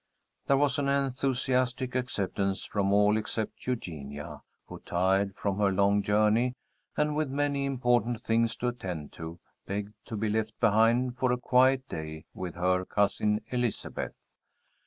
There 0.47 0.57
was 0.57 0.79
an 0.79 0.89
enthusiastic 0.89 1.93
acceptance 1.93 2.65
from 2.65 2.91
all 2.91 3.17
except 3.17 3.67
Eugenia, 3.67 4.41
who, 4.65 4.79
tired 4.79 5.35
from 5.35 5.59
her 5.59 5.71
long 5.71 6.01
journey 6.01 6.55
and 6.97 7.15
with 7.15 7.29
many 7.29 7.65
important 7.65 8.23
things 8.23 8.55
to 8.55 8.69
attend 8.69 9.11
to, 9.13 9.37
begged 9.67 9.93
to 10.05 10.17
be 10.17 10.27
left 10.27 10.59
behind 10.59 11.17
for 11.19 11.31
a 11.31 11.37
quiet 11.37 11.87
day 11.87 12.25
with 12.33 12.55
her 12.55 12.83
cousin 12.83 13.41
Elizabeth. 13.51 14.15